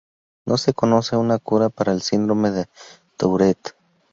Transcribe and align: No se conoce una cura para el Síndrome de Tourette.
No 0.47 0.57
se 0.57 0.73
conoce 0.73 1.15
una 1.15 1.37
cura 1.37 1.69
para 1.69 1.91
el 1.91 2.01
Síndrome 2.01 2.49
de 2.49 2.65
Tourette. 3.17 3.73